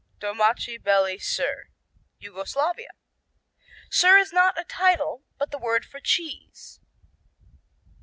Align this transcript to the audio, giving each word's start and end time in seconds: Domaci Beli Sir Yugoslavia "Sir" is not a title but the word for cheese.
Domaci 0.19 0.81
Beli 0.83 1.19
Sir 1.19 1.65
Yugoslavia 2.17 2.89
"Sir" 3.91 4.17
is 4.17 4.33
not 4.33 4.59
a 4.59 4.63
title 4.63 5.25
but 5.37 5.51
the 5.51 5.59
word 5.59 5.85
for 5.85 5.99
cheese. 5.99 6.79